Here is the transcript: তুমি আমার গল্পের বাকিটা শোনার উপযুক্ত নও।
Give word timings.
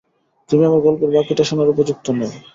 তুমি 0.49 0.63
আমার 0.65 0.81
গল্পের 0.83 1.09
বাকিটা 1.15 1.43
শোনার 1.45 1.71
উপযুক্ত 1.73 2.05
নও। 2.17 2.29